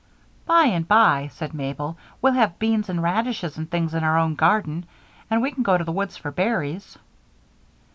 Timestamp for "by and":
0.47-0.87